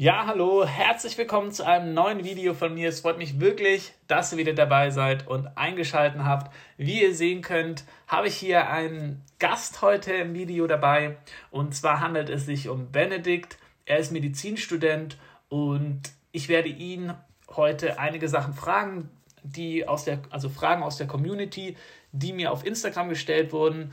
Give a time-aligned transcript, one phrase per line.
[0.00, 2.88] Ja, hallo, herzlich willkommen zu einem neuen Video von mir.
[2.88, 6.54] Es freut mich wirklich, dass ihr wieder dabei seid und eingeschaltet habt.
[6.76, 11.16] Wie ihr sehen könnt, habe ich hier einen Gast heute im Video dabei.
[11.50, 13.58] Und zwar handelt es sich um Benedikt.
[13.86, 17.12] Er ist Medizinstudent und ich werde ihn
[17.56, 19.10] heute einige Sachen fragen,
[19.42, 21.76] die aus der, also Fragen aus der Community,
[22.12, 23.92] die mir auf Instagram gestellt wurden.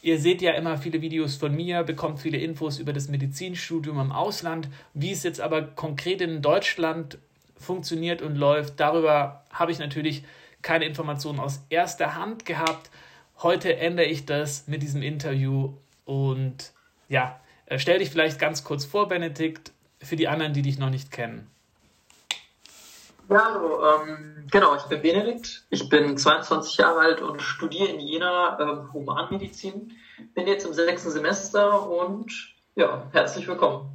[0.00, 4.12] Ihr seht ja immer viele Videos von mir, bekommt viele Infos über das Medizinstudium im
[4.12, 4.68] Ausland.
[4.94, 7.18] Wie es jetzt aber konkret in Deutschland
[7.56, 10.22] funktioniert und läuft, darüber habe ich natürlich
[10.62, 12.90] keine Informationen aus erster Hand gehabt.
[13.42, 16.72] Heute ändere ich das mit diesem Interview und
[17.08, 20.90] ja, äh, stell dich vielleicht ganz kurz vor, Benedikt, für die anderen, die dich noch
[20.90, 21.48] nicht kennen.
[23.30, 28.00] Ja, hallo, ähm, genau, ich bin Benedikt, ich bin 22 Jahre alt und studiere in
[28.00, 29.92] Jena ähm, Humanmedizin.
[30.32, 32.32] Bin jetzt im sechsten Semester und
[32.74, 33.90] ja, herzlich willkommen.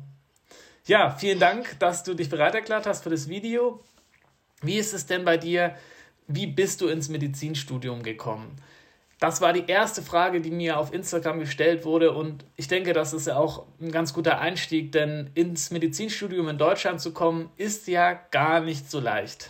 [0.86, 3.84] Ja, vielen Dank, dass du dich bereit erklärt hast für das Video.
[4.62, 5.76] Wie ist es denn bei dir?
[6.28, 8.58] Wie bist du ins Medizinstudium gekommen?
[9.24, 13.14] Das war die erste Frage, die mir auf Instagram gestellt wurde und ich denke, das
[13.14, 17.88] ist ja auch ein ganz guter Einstieg, denn ins Medizinstudium in Deutschland zu kommen, ist
[17.88, 19.50] ja gar nicht so leicht.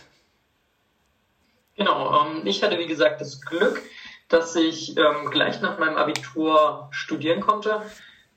[1.74, 3.82] Genau, ähm, ich hatte wie gesagt das Glück,
[4.28, 7.82] dass ich ähm, gleich nach meinem Abitur studieren konnte.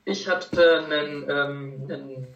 [0.04, 2.26] Ich hatte einen, ähm, einen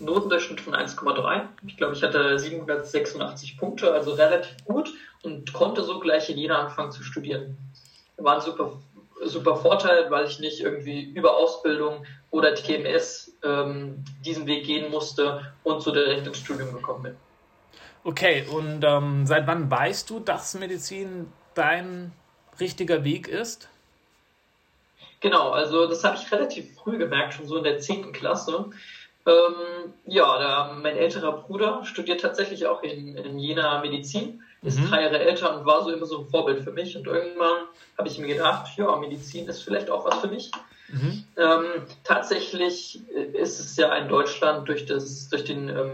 [0.00, 1.42] Notendurchschnitt von 1,3.
[1.64, 6.58] Ich glaube, ich hatte 786 Punkte, also relativ gut und konnte so gleich in Jena
[6.58, 7.56] anfangen zu studieren
[8.18, 8.72] war ein super,
[9.24, 15.52] super Vorteil, weil ich nicht irgendwie über Ausbildung oder TMS ähm, diesen Weg gehen musste
[15.64, 17.16] und so direkt ins Studium gekommen bin.
[18.04, 22.12] Okay, und ähm, seit wann weißt du, dass Medizin dein
[22.60, 23.68] richtiger Weg ist?
[25.20, 28.12] Genau, also das habe ich relativ früh gemerkt, schon so in der 10.
[28.12, 28.70] Klasse.
[29.26, 34.88] Ähm, ja, der, mein älterer Bruder studiert tatsächlich auch in, in Jena Medizin ist mhm.
[34.88, 36.96] drei Jahre älter und war so immer so ein Vorbild für mich.
[36.96, 40.50] Und irgendwann habe ich mir gedacht, ja, Medizin ist vielleicht auch was für mich.
[40.88, 41.24] Mhm.
[41.36, 41.64] Ähm,
[42.04, 43.00] tatsächlich
[43.34, 45.92] ist es ja in Deutschland durch, das, durch den ähm,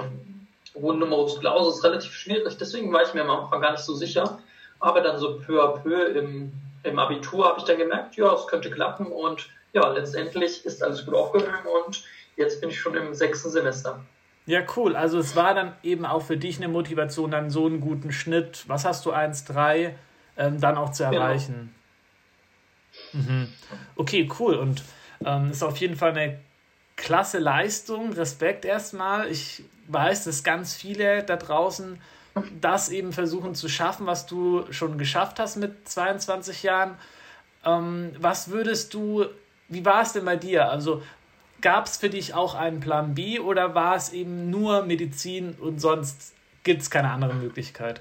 [0.75, 2.57] hohen Numerus Clausus relativ schwierig.
[2.59, 4.39] Deswegen war ich mir am Anfang gar nicht so sicher.
[4.81, 6.53] Aber dann so peu à peu im,
[6.83, 9.07] im Abitur habe ich dann gemerkt, ja, es könnte klappen.
[9.07, 12.05] Und ja, letztendlich ist alles gut aufgegangen und
[12.37, 14.01] jetzt bin ich schon im sechsten Semester.
[14.47, 14.95] Ja, cool.
[14.95, 18.65] Also es war dann eben auch für dich eine Motivation, dann so einen guten Schnitt,
[18.67, 19.93] was hast du, 1,3,
[20.37, 21.17] ähm, dann auch zu genau.
[21.17, 21.75] erreichen.
[23.13, 23.25] Genau.
[23.25, 23.53] Mhm.
[23.97, 24.55] Okay, cool.
[24.57, 24.83] Und
[25.25, 26.39] ähm, ist auf jeden Fall eine
[26.97, 28.13] klasse Leistung.
[28.13, 29.31] Respekt erstmal.
[29.31, 31.99] Ich weiß, dass ganz viele da draußen
[32.61, 36.97] das eben versuchen zu schaffen, was du schon geschafft hast mit 22 Jahren.
[37.65, 39.27] Ähm, was würdest du,
[39.69, 40.69] wie war es denn bei dir?
[40.69, 41.03] Also
[41.61, 45.81] Gab es für dich auch einen Plan B oder war es eben nur Medizin und
[45.81, 48.01] sonst gibt es keine andere Möglichkeit?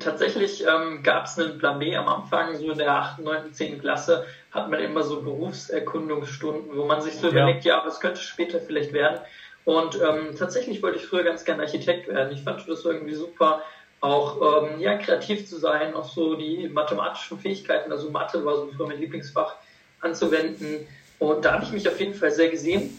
[0.00, 3.80] Tatsächlich ähm, gab es einen Plan B am Anfang, so in der 8., 9., 10.
[3.80, 7.32] Klasse hat man immer so Berufserkundungsstunden, wo man sich so ja.
[7.32, 9.20] überlegt, ja, was könnte später vielleicht werden.
[9.64, 12.32] Und ähm, tatsächlich wollte ich früher ganz gerne Architekt werden.
[12.32, 13.62] Ich fand das irgendwie super,
[14.00, 18.70] auch ähm, ja, kreativ zu sein, auch so die mathematischen Fähigkeiten, also Mathe war so
[18.76, 19.56] früher mein Lieblingsfach,
[20.00, 20.86] anzuwenden.
[21.18, 22.98] Und da habe ich mich auf jeden Fall sehr gesehen.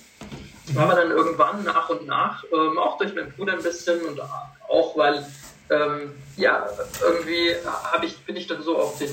[0.76, 4.20] Aber dann irgendwann nach und nach, ähm, auch durch meinen Bruder ein bisschen und
[4.68, 5.26] auch weil,
[5.70, 6.68] ähm, ja,
[7.04, 7.56] irgendwie
[8.04, 9.12] ich, bin ich dann so auf, den,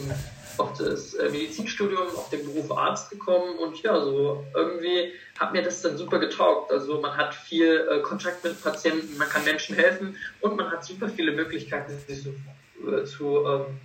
[0.57, 5.63] auf das äh, Medizinstudium, auf den Beruf Arzt gekommen und ja, so irgendwie hat mir
[5.63, 6.73] das dann super getaugt.
[6.73, 10.85] Also man hat viel äh, Kontakt mit Patienten, man kann Menschen helfen und man hat
[10.85, 13.79] super viele Möglichkeiten, sich so, äh, zu ähm,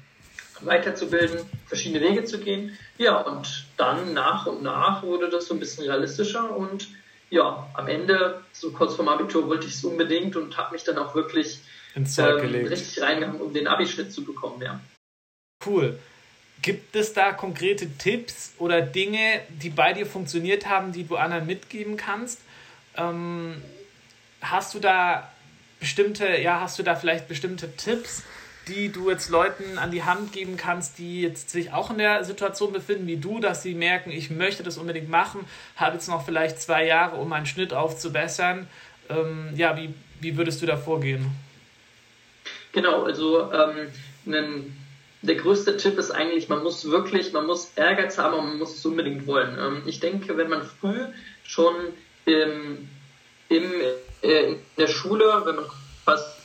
[0.62, 2.78] weiterzubilden, verschiedene Wege zu gehen.
[2.98, 6.88] Ja, und dann nach und nach wurde das so ein bisschen realistischer und
[7.30, 10.98] ja, am Ende, so kurz vorm Abitur, wollte ich es unbedingt und habe mich dann
[10.98, 11.60] auch wirklich
[11.96, 12.06] ähm,
[12.66, 14.80] richtig reingegangen, um den Abischnitt zu bekommen, ja.
[15.66, 16.00] Cool.
[16.62, 21.46] Gibt es da konkrete Tipps oder Dinge, die bei dir funktioniert haben, die du anderen
[21.46, 22.42] mitgeben kannst?
[22.96, 23.62] Ähm,
[24.42, 25.32] hast du da
[25.80, 28.24] bestimmte, ja, hast du da vielleicht bestimmte Tipps,
[28.68, 32.24] die du jetzt Leuten an die Hand geben kannst, die jetzt sich auch in der
[32.24, 36.26] Situation befinden wie du, dass sie merken, ich möchte das unbedingt machen, habe jetzt noch
[36.26, 38.68] vielleicht zwei Jahre, um meinen Schnitt aufzubessern.
[39.10, 41.32] Ähm, ja, wie, wie würdest du da vorgehen?
[42.72, 43.88] Genau, also ähm,
[44.28, 44.78] ein,
[45.22, 48.76] der größte Tipp ist eigentlich, man muss wirklich, man muss Ehrgeiz haben und man muss
[48.76, 49.58] es unbedingt wollen.
[49.60, 51.00] Ähm, ich denke, wenn man früh
[51.44, 51.76] schon
[52.26, 52.90] im,
[53.50, 53.72] im,
[54.22, 55.66] äh, in der Schule, wenn man
[56.04, 56.37] quasi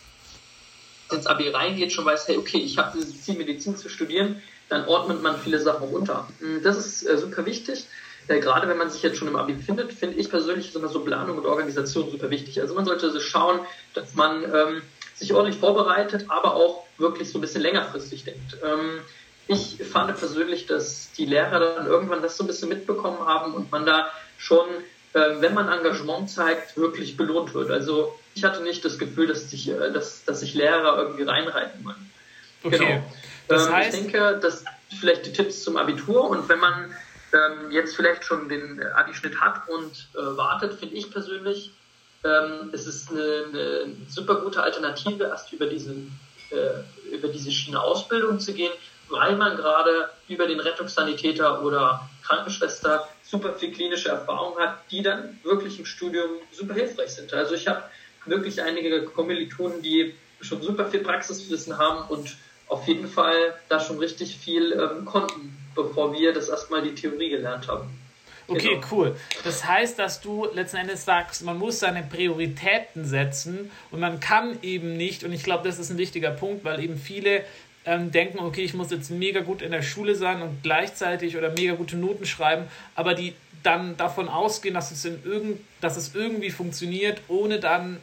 [1.13, 4.87] ins Abi reingeht, schon weiß, hey, okay, ich habe dieses Ziel, Medizin zu studieren, dann
[4.87, 6.29] ordnet man viele Sachen runter.
[6.41, 7.87] Hm, das ist äh, super wichtig.
[8.29, 10.89] äh, gerade wenn man sich jetzt schon im Abi befindet, finde ich persönlich ist immer
[10.89, 12.61] so Planung und Organisation super wichtig.
[12.61, 13.61] Also man sollte so schauen,
[13.95, 14.83] dass man ähm,
[15.15, 18.59] sich ordentlich vorbereitet, aber auch wirklich so ein bisschen längerfristig denkt.
[18.63, 19.01] Ähm,
[19.49, 23.71] ich fand persönlich, dass die Lehrer dann irgendwann das so ein bisschen mitbekommen haben und
[23.71, 24.09] man da
[24.39, 24.67] schon,
[25.13, 27.71] wenn man Engagement zeigt, wirklich belohnt wird.
[27.71, 31.85] Also ich hatte nicht das Gefühl, dass sich, äh, dass, dass sich Lehrer irgendwie reinreiten
[31.85, 32.11] wollen.
[32.63, 32.79] Okay.
[32.79, 33.13] Genau.
[33.49, 34.65] Das ähm, heißt, ich denke, dass
[34.99, 36.95] vielleicht die Tipps zum Abitur und wenn man
[37.33, 41.73] ähm, jetzt vielleicht schon den Abischnitt hat und äh, wartet, finde ich persönlich,
[42.25, 46.19] ähm, es ist eine, eine, super gute Alternative, erst über, diesen,
[46.51, 48.73] äh, über diese Schiene Ausbildung zu gehen,
[49.09, 55.41] weil man gerade über den Rettungssanitäter oder Krankenschwester super viel klinische Erfahrung hat, die dann
[55.43, 57.33] wirklich im Studium super hilfreich sind.
[57.33, 57.83] Also ich habe
[58.27, 62.37] wirklich einige Kommilitonen, die schon super viel Praxiswissen haben und
[62.69, 67.31] auf jeden Fall da schon richtig viel ähm, konnten, bevor wir das erstmal die Theorie
[67.31, 67.99] gelernt haben.
[68.49, 68.87] Okay, genau.
[68.91, 69.17] cool.
[69.45, 74.59] Das heißt, dass du letzten Endes sagst, man muss seine Prioritäten setzen und man kann
[74.61, 77.45] eben nicht, und ich glaube, das ist ein wichtiger Punkt, weil eben viele
[77.85, 81.51] ähm, denken, okay, ich muss jetzt mega gut in der Schule sein und gleichzeitig oder
[81.51, 86.15] mega gute Noten schreiben, aber die dann davon ausgehen, dass es, in irgend, dass es
[86.15, 87.99] irgendwie funktioniert, ohne dann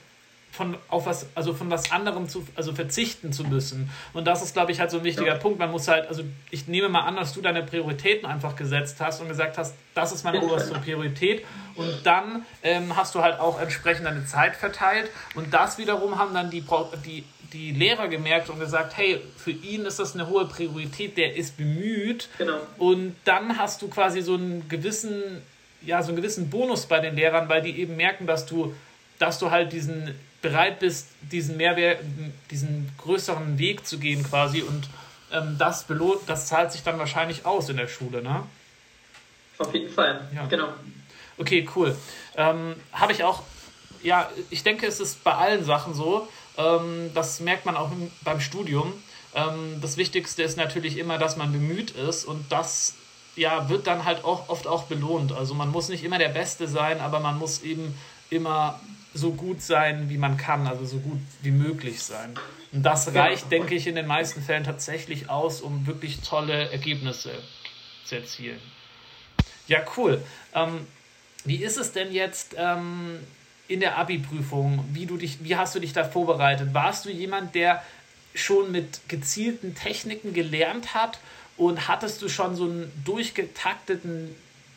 [0.51, 3.89] von auf was, also von was anderem zu, also verzichten zu müssen.
[4.13, 5.35] Und das ist, glaube ich, halt so ein wichtiger ja.
[5.35, 5.59] Punkt.
[5.59, 9.21] Man muss halt, also ich nehme mal an, dass du deine Prioritäten einfach gesetzt hast
[9.21, 11.45] und gesagt hast, das ist meine oberste Priorität.
[11.75, 15.09] Und dann ähm, hast du halt auch entsprechend deine Zeit verteilt.
[15.35, 16.63] Und das wiederum haben dann die,
[17.05, 17.23] die,
[17.53, 21.57] die Lehrer gemerkt und gesagt, hey, für ihn ist das eine hohe Priorität, der ist
[21.57, 22.29] bemüht.
[22.37, 22.59] Genau.
[22.77, 25.41] Und dann hast du quasi so einen gewissen,
[25.81, 28.75] ja, so einen gewissen Bonus bei den Lehrern, weil die eben merken, dass du,
[29.17, 31.99] dass du halt diesen bereit bist, diesen Mehrwert,
[32.49, 34.87] diesen größeren Weg zu gehen quasi und
[35.31, 38.43] ähm, das belohnt, das zahlt sich dann wahrscheinlich aus in der Schule, ne?
[39.57, 40.45] Auf jeden Fall, ja.
[40.45, 40.69] genau.
[41.37, 41.95] Okay, cool.
[42.35, 43.43] Ähm, Habe ich auch,
[44.01, 46.27] ja, ich denke, es ist bei allen Sachen so.
[46.59, 47.89] Ähm, das merkt man auch
[48.23, 48.93] beim Studium.
[49.33, 52.95] Ähm, das Wichtigste ist natürlich immer, dass man bemüht ist und das
[53.35, 55.31] ja, wird dann halt auch oft auch belohnt.
[55.31, 57.97] Also man muss nicht immer der Beste sein, aber man muss eben
[58.29, 58.79] immer
[59.13, 62.35] so gut sein, wie man kann, also so gut wie möglich sein.
[62.71, 67.31] Und das reicht, denke ich, in den meisten Fällen tatsächlich aus, um wirklich tolle Ergebnisse
[68.05, 68.59] zu erzielen.
[69.67, 70.21] Ja, cool.
[70.53, 70.85] Ähm,
[71.45, 73.19] wie ist es denn jetzt ähm,
[73.69, 74.83] in der Abi-Prüfung?
[74.91, 76.73] Wie, wie hast du dich da vorbereitet?
[76.73, 77.81] Warst du jemand, der
[78.35, 81.19] schon mit gezielten Techniken gelernt hat?
[81.55, 84.35] Und hattest du schon so einen durchgetakteten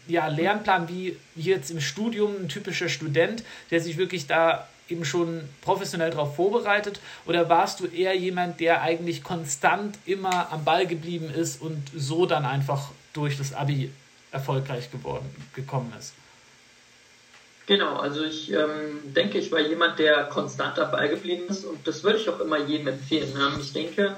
[0.08, 5.48] ja, Lernplan wie, jetzt im Studium ein typischer Student, der sich wirklich da eben schon
[5.62, 7.00] professionell darauf vorbereitet?
[7.24, 12.26] Oder warst du eher jemand, der eigentlich konstant immer am Ball geblieben ist und so
[12.26, 13.90] dann einfach durch das Abi
[14.32, 16.12] erfolgreich geworden, gekommen ist?
[17.67, 22.03] Genau, also ich ähm, denke, ich war jemand, der konstant Ball geblieben ist und das
[22.03, 23.32] würde ich auch immer jedem empfehlen.
[23.37, 24.17] Ähm, ich denke,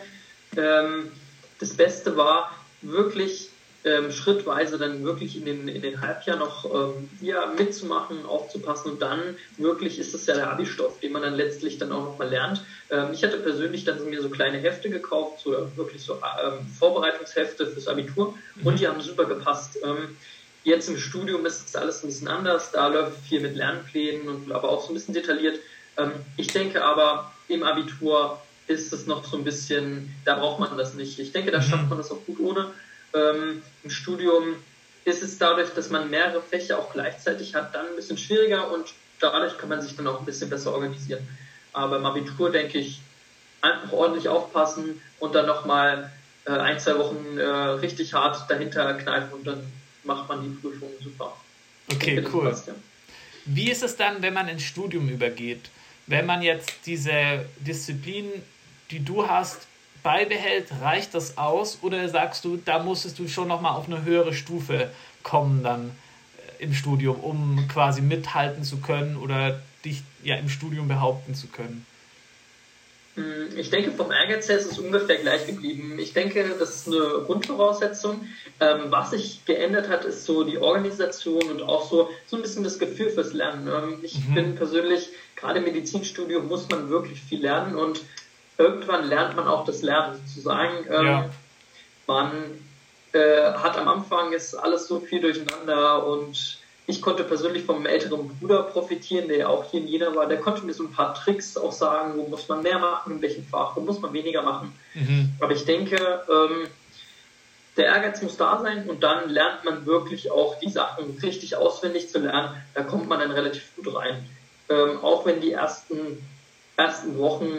[0.57, 1.13] ähm,
[1.59, 3.51] das Beste war wirklich
[3.85, 9.03] ähm, schrittweise dann wirklich in den, in den Halbjahr noch ähm, ja, mitzumachen, aufzupassen und
[9.03, 12.65] dann wirklich ist das ja der Abi-Stoff, den man dann letztlich dann auch nochmal lernt.
[12.91, 17.67] Ähm, ich hatte persönlich dann mir so kleine Hefte gekauft, so wirklich so ähm, Vorbereitungshefte
[17.67, 19.79] fürs Abitur und die haben super gepasst.
[20.65, 24.51] Jetzt im Studium ist es alles ein bisschen anders, da läuft viel mit Lernplänen und
[24.51, 25.61] aber auch so ein bisschen detailliert.
[25.99, 30.77] Ähm, ich denke aber im Abitur ist es noch so ein bisschen, da braucht man
[30.79, 31.19] das nicht.
[31.19, 31.65] Ich denke, da mhm.
[31.65, 32.73] schafft man das auch gut ohne.
[33.13, 34.57] Ähm, Im Studium
[35.05, 38.87] ist es dadurch, dass man mehrere Fächer auch gleichzeitig hat, dann ein bisschen schwieriger und
[39.21, 41.27] dadurch kann man sich dann auch ein bisschen besser organisieren.
[41.75, 43.01] Aber im Abitur denke ich,
[43.61, 46.11] einfach ordentlich aufpassen und dann nochmal
[46.47, 49.63] äh, ein, zwei Wochen äh, richtig hart dahinter kneifen und dann
[50.05, 51.37] macht man die Prüfung super.
[51.91, 52.51] Okay, denke, cool.
[52.51, 52.75] Passt, ja.
[53.47, 55.71] Wie ist es dann, wenn man ins Studium übergeht?
[56.07, 58.31] Wenn man jetzt diese Disziplin,
[58.91, 59.67] die du hast,
[60.03, 61.79] beibehält, reicht das aus?
[61.83, 64.91] Oder sagst du, da musstest du schon nochmal auf eine höhere Stufe
[65.23, 65.91] kommen dann
[66.59, 71.49] äh, im Studium, um quasi mithalten zu können oder dich ja im Studium behaupten zu
[71.49, 71.85] können?
[73.17, 75.99] Hm, ich denke, vom Ehrgeiz her ist es ungefähr gleich geblieben.
[75.99, 78.27] Ich denke, das ist eine Grundvoraussetzung.
[78.61, 82.65] Ähm, was sich geändert hat, ist so die Organisation und auch so, so ein bisschen
[82.65, 83.69] das Gefühl fürs Lernen.
[83.69, 84.35] Ähm, ich mhm.
[84.35, 88.01] bin persönlich, gerade im Medizinstudium muss man wirklich viel lernen und
[88.59, 90.87] irgendwann lernt man auch das Lernen sozusagen.
[90.91, 91.31] Ähm, ja.
[92.07, 92.33] Man
[93.13, 98.29] äh, hat am Anfang ist alles so viel durcheinander und ich konnte persönlich vom älteren
[98.29, 100.27] Bruder profitieren, der auch hier in Jena war.
[100.27, 103.23] Der konnte mir so ein paar Tricks auch sagen, wo muss man mehr machen, in
[103.23, 104.73] welchem Fach, wo muss man weniger machen.
[104.93, 105.33] Mhm.
[105.41, 106.67] Aber ich denke, ähm,
[107.79, 112.11] der Ehrgeiz muss da sein und dann lernt man wirklich auch die Sachen richtig auswendig
[112.11, 112.55] zu lernen.
[112.75, 114.29] Da kommt man dann relativ gut rein.
[114.69, 116.23] Ähm, auch wenn die ersten,
[116.77, 117.51] ersten Wochen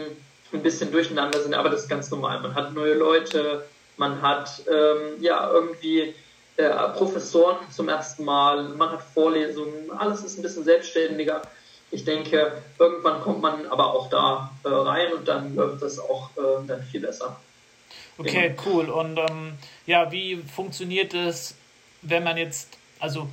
[0.52, 2.40] ein bisschen durcheinander sind, aber das ist ganz normal.
[2.40, 3.64] Man hat neue Leute,
[3.96, 6.14] man hat ähm, ja irgendwie
[6.56, 11.42] äh, Professoren zum ersten Mal, man hat Vorlesungen, alles ist ein bisschen selbstständiger.
[11.90, 16.30] Ich denke, irgendwann kommt man aber auch da äh, rein und dann läuft das auch
[16.36, 17.36] äh, dann viel besser.
[18.18, 18.88] Okay, cool.
[18.88, 19.52] Und ähm,
[19.86, 21.54] ja, wie funktioniert es,
[22.02, 23.28] wenn man jetzt, also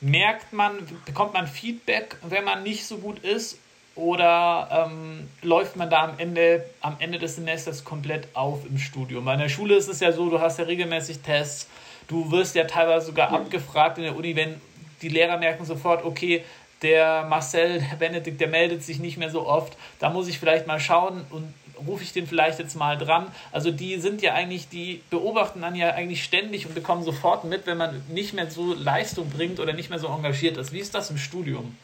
[0.00, 3.58] merkt man, bekommt man Feedback, wenn man nicht so gut ist?
[3.94, 9.24] Oder ähm, läuft man da am Ende, am Ende des Semesters komplett auf im Studium?
[9.24, 11.66] Bei der Schule ist es ja so, du hast ja regelmäßig Tests,
[12.08, 14.60] du wirst ja teilweise sogar abgefragt in der Uni, wenn
[15.02, 16.44] die Lehrer merken sofort, okay,
[16.82, 20.66] der Marcel, der Benedikt, der meldet sich nicht mehr so oft, da muss ich vielleicht
[20.66, 21.54] mal schauen und
[21.86, 23.30] rufe ich den vielleicht jetzt mal dran.
[23.52, 27.66] Also die sind ja eigentlich, die beobachten dann ja eigentlich ständig und bekommen sofort mit,
[27.66, 30.72] wenn man nicht mehr so Leistung bringt oder nicht mehr so engagiert ist.
[30.72, 31.76] Wie ist das im Studium?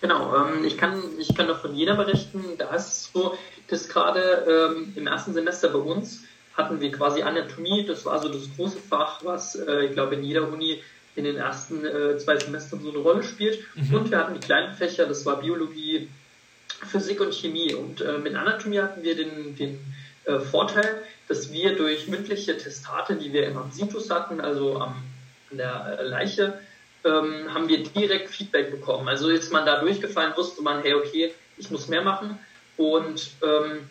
[0.00, 2.44] Genau, ähm, ich, kann, ich kann doch von jeder berichten.
[2.58, 6.24] Da ist es so, dass gerade ähm, im ersten Semester bei uns
[6.56, 10.24] hatten wir quasi Anatomie, das war so das große Fach, was äh, ich glaube in
[10.24, 10.82] jeder Uni
[11.16, 13.60] in den ersten äh, zwei Semestern so eine Rolle spielt.
[13.74, 13.94] Mhm.
[13.94, 16.08] Und wir hatten die kleinen Fächer, das war Biologie,
[16.90, 17.74] Physik und Chemie.
[17.74, 19.78] Und äh, mit Anatomie hatten wir den, den
[20.24, 24.96] äh, Vorteil, dass wir durch mündliche Testate, die wir im Situs hatten, also am,
[25.50, 26.58] an der äh, Leiche,
[27.04, 29.08] ähm, haben wir direkt Feedback bekommen.
[29.08, 32.38] Also ist man da durchgefallen, wusste man, hey, okay, ich muss mehr machen.
[32.76, 33.88] Und ähm,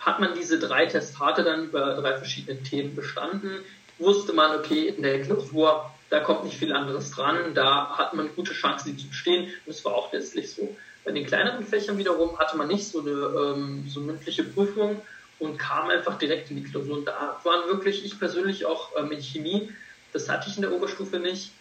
[0.00, 3.60] hat man diese drei Testate dann über drei verschiedene Themen bestanden,
[3.98, 8.34] wusste man, okay, in der Klausur, da kommt nicht viel anderes dran, da hat man
[8.34, 9.44] gute Chancen, die zu bestehen.
[9.44, 10.74] Und das war auch letztlich so.
[11.04, 15.00] Bei den kleineren Fächern wiederum hatte man nicht so eine ähm, so mündliche Prüfung
[15.38, 16.98] und kam einfach direkt in die Klausur.
[16.98, 19.70] Und da waren wirklich, ich persönlich auch ähm, in Chemie,
[20.12, 21.52] das hatte ich in der Oberstufe nicht,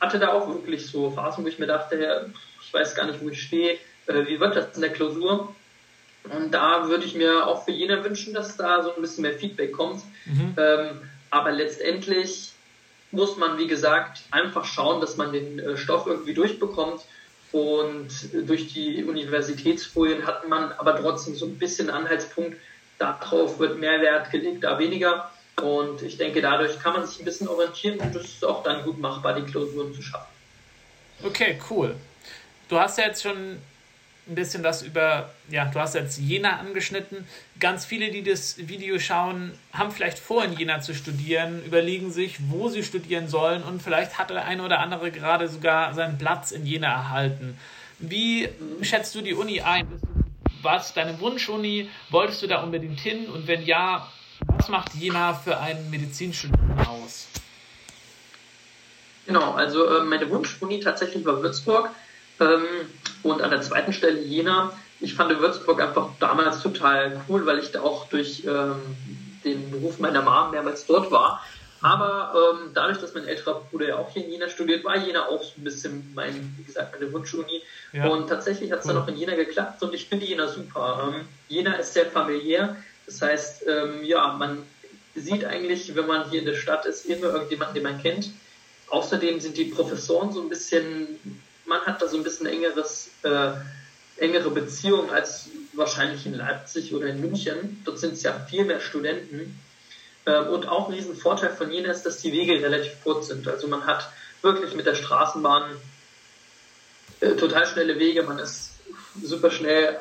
[0.00, 2.30] hatte da auch wirklich so Phasen, wo ich mir dachte,
[2.62, 5.54] ich weiß gar nicht, wo ich stehe, äh, wie wird das in der Klausur?
[6.30, 9.34] Und da würde ich mir auch für jeder wünschen, dass da so ein bisschen mehr
[9.34, 10.02] Feedback kommt.
[10.24, 10.54] Mhm.
[10.56, 12.52] Ähm, aber letztendlich
[13.10, 17.02] muss man, wie gesagt, einfach schauen, dass man den äh, Stoff irgendwie durchbekommt
[17.52, 18.08] und
[18.46, 22.56] durch die Universitätsfolien hat man aber trotzdem so ein bisschen Anhaltspunkt,
[22.98, 25.30] darauf wird mehr Wert gelegt, da weniger.
[25.62, 28.82] Und ich denke, dadurch kann man sich ein bisschen orientieren und es ist auch dann
[28.84, 30.30] gut machbar, die Klausuren zu schaffen.
[31.22, 31.94] Okay, cool.
[32.68, 33.58] Du hast ja jetzt schon
[34.28, 37.26] ein bisschen was über, ja, du hast jetzt Jena angeschnitten.
[37.60, 42.38] Ganz viele, die das Video schauen, haben vielleicht vor, in Jena zu studieren, überlegen sich,
[42.48, 46.50] wo sie studieren sollen und vielleicht hat der eine oder andere gerade sogar seinen Platz
[46.50, 47.56] in Jena erhalten.
[47.98, 48.48] Wie
[48.82, 49.86] schätzt du die Uni ein?
[50.62, 51.88] War es deine Wunschuni?
[52.10, 53.28] Wolltest du da unbedingt hin?
[53.28, 54.10] Und wenn ja,
[54.46, 57.28] was macht Jena für einen Medizinstudenten aus?
[59.26, 61.90] Genau, also äh, meine Wunschuni tatsächlich war Würzburg.
[62.40, 62.64] Ähm,
[63.22, 64.72] und an der zweiten Stelle Jena.
[65.00, 68.76] Ich fand Würzburg einfach damals total cool, weil ich da auch durch ähm,
[69.44, 71.42] den Beruf meiner Mom mehrmals dort war.
[71.82, 75.28] Aber ähm, dadurch, dass mein älterer Bruder ja auch hier in Jena studiert, war Jena
[75.28, 77.62] auch so ein bisschen mein, wie gesagt, meine Wunschuni.
[77.92, 78.06] Ja.
[78.08, 78.94] Und tatsächlich hat es cool.
[78.94, 81.12] dann auch in Jena geklappt und ich finde Jena super.
[81.14, 82.76] Ähm, Jena ist sehr familiär.
[83.04, 84.62] Das heißt, ähm, ja, man
[85.14, 88.30] sieht eigentlich, wenn man hier in der Stadt ist, immer irgendjemanden, den man kennt.
[88.88, 91.18] Außerdem sind die Professoren so ein bisschen
[91.66, 93.52] man hat da so ein bisschen engeres, äh,
[94.16, 97.82] engere Beziehung als wahrscheinlich in Leipzig oder in München.
[97.84, 99.60] Dort sind es ja viel mehr Studenten.
[100.24, 103.46] Äh, und auch ein Riesenvorteil von Jena ist, dass die Wege relativ kurz sind.
[103.46, 104.10] Also man hat
[104.42, 105.76] wirklich mit der Straßenbahn
[107.20, 108.22] äh, total schnelle Wege.
[108.22, 108.70] Man ist
[109.22, 109.98] super schnell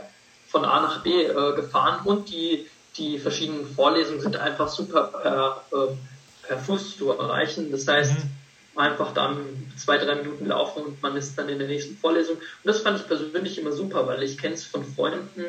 [0.48, 5.66] von A nach B äh, gefahren und die, die verschiedenen Vorlesungen sind einfach super per,
[5.72, 7.72] äh, per Fuß zu erreichen.
[7.72, 8.45] Das heißt, mhm
[8.76, 9.38] einfach dann
[9.78, 12.36] zwei, drei Minuten laufen und man ist dann in der nächsten Vorlesung.
[12.38, 15.46] Und das fand ich persönlich immer super, weil ich kenne es von Freunden,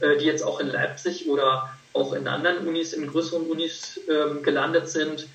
[0.00, 4.42] äh, die jetzt auch in Leipzig oder auch in anderen Unis, in größeren Unis ähm,
[4.42, 5.26] gelandet sind.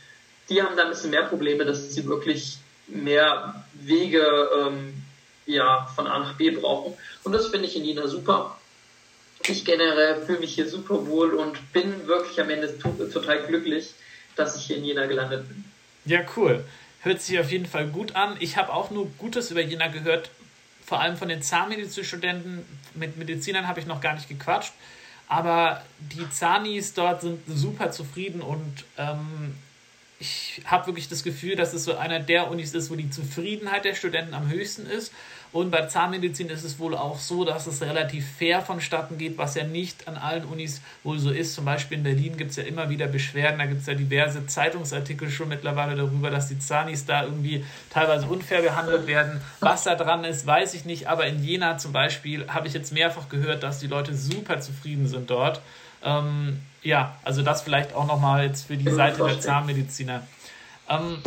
[0.49, 2.57] Die haben da ein bisschen mehr Probleme, dass sie wirklich
[2.87, 4.93] mehr Wege ähm,
[5.45, 6.93] ja, von A nach B brauchen.
[7.23, 8.57] Und das finde ich in Jena super.
[9.47, 13.93] Ich generell fühle mich hier super wohl und bin wirklich am Ende total glücklich,
[14.35, 15.65] dass ich hier in Jena gelandet bin.
[16.05, 16.63] Ja, cool.
[17.03, 18.37] Hört sich auf jeden Fall gut an.
[18.39, 20.29] Ich habe auch nur Gutes über Jena gehört,
[20.85, 22.63] vor allem von den Zahnmedizinstudenten.
[22.93, 24.73] Mit Medizinern habe ich noch gar nicht gequatscht.
[25.27, 29.55] Aber die Zahnis dort sind super zufrieden und ähm,
[30.19, 33.85] ich habe wirklich das Gefühl, dass es so einer der Unis ist, wo die Zufriedenheit
[33.85, 35.11] der Studenten am höchsten ist.
[35.53, 39.55] Und bei Zahnmedizin ist es wohl auch so, dass es relativ fair vonstatten geht, was
[39.55, 41.55] ja nicht an allen Unis wohl so ist.
[41.55, 44.45] Zum Beispiel in Berlin gibt es ja immer wieder Beschwerden, da gibt es ja diverse
[44.45, 49.41] Zeitungsartikel schon mittlerweile darüber, dass die Zanis da irgendwie teilweise unfair behandelt werden.
[49.59, 52.93] Was da dran ist, weiß ich nicht, aber in Jena zum Beispiel habe ich jetzt
[52.93, 55.59] mehrfach gehört, dass die Leute super zufrieden sind dort.
[56.01, 60.25] Ähm, ja, also das vielleicht auch nochmal jetzt für die Seite der Zahnmediziner.
[60.89, 61.17] Ähm,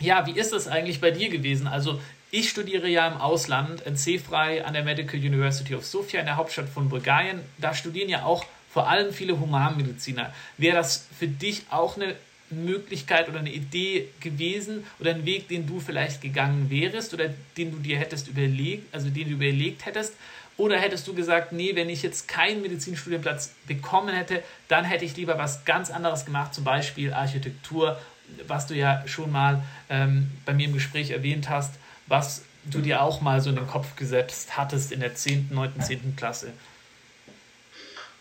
[0.00, 1.66] ja, wie ist es eigentlich bei dir gewesen?
[1.66, 2.00] Also
[2.34, 6.68] ich studiere ja im Ausland, NC-frei an der Medical University of Sofia in der Hauptstadt
[6.68, 7.38] von Bulgarien.
[7.58, 10.34] Da studieren ja auch vor allem viele Humanmediziner.
[10.58, 12.16] Wäre das für dich auch eine
[12.50, 17.70] Möglichkeit oder eine Idee gewesen oder ein Weg, den du vielleicht gegangen wärst oder den
[17.70, 20.14] du dir hättest überlegt, also den du überlegt hättest?
[20.56, 25.16] Oder hättest du gesagt, nee, wenn ich jetzt keinen Medizinstudienplatz bekommen hätte, dann hätte ich
[25.16, 28.00] lieber was ganz anderes gemacht, zum Beispiel Architektur,
[28.48, 31.74] was du ja schon mal ähm, bei mir im Gespräch erwähnt hast,
[32.06, 35.80] was du dir auch mal so in den Kopf gesetzt hattest in der 10., 9.,
[35.80, 36.16] 10.
[36.16, 36.52] Klasse.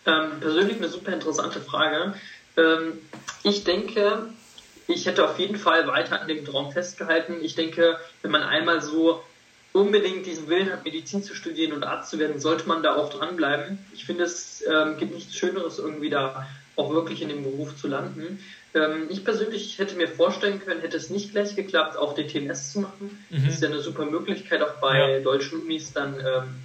[0.06, 2.14] Ähm, persönlich eine super interessante Frage.
[2.58, 3.00] Ähm,
[3.44, 4.28] ich denke,
[4.88, 7.36] ich hätte auf jeden Fall weiter an dem Traum festgehalten.
[7.42, 9.24] Ich denke, wenn man einmal so
[9.72, 13.10] unbedingt diesen Willen hat, Medizin zu studieren und Arzt zu werden, sollte man da auch
[13.10, 13.80] dranbleiben.
[13.94, 17.88] Ich finde, es ähm, gibt nichts Schöneres, irgendwie da auch wirklich in dem Beruf zu
[17.88, 18.40] landen.
[18.76, 22.72] Ähm, ich persönlich hätte mir vorstellen können, hätte es nicht gleich geklappt, auch den TMS
[22.74, 23.26] zu machen.
[23.30, 23.46] Mhm.
[23.46, 25.20] Das ist ja eine super Möglichkeit, auch bei ja.
[25.20, 26.56] deutschen Unis dann ähm,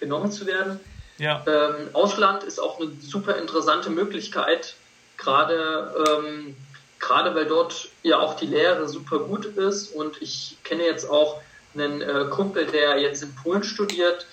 [0.00, 0.80] genommen zu werden.
[1.18, 1.44] Ja.
[1.46, 4.74] Ähm, Ausland ist auch eine super interessante Möglichkeit,
[5.16, 6.54] gerade ähm,
[7.00, 11.40] gerade weil dort ja auch die Lehre super gut ist und ich kenne jetzt auch
[11.74, 14.26] einen äh, Kumpel, der jetzt in Polen studiert.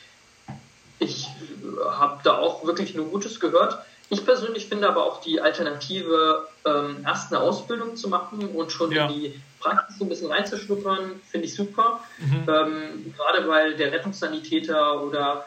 [0.99, 1.27] Ich
[1.85, 3.79] habe da auch wirklich nur Gutes gehört.
[4.09, 8.91] Ich persönlich finde aber auch die Alternative, ähm, erst eine Ausbildung zu machen und schon
[8.91, 9.07] ja.
[9.07, 12.01] in die Praxis ein bisschen reinzuschnuppern, finde ich super.
[12.19, 12.45] Mhm.
[12.47, 15.45] Ähm, gerade weil der Rettungssanitäter oder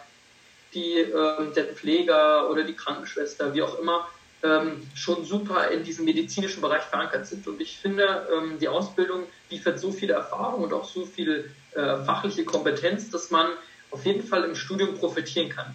[0.74, 4.08] die, ähm, der Pfleger oder die Krankenschwester, wie auch immer,
[4.42, 7.46] ähm, schon super in diesem medizinischen Bereich verankert sind.
[7.46, 11.96] Und ich finde, ähm, die Ausbildung liefert so viel Erfahrung und auch so viel äh,
[12.04, 13.46] fachliche Kompetenz, dass man
[13.90, 15.74] auf jeden Fall im Studium profitieren kann.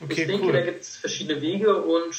[0.00, 0.52] Okay, ich denke, cool.
[0.52, 2.14] da gibt es verschiedene Wege und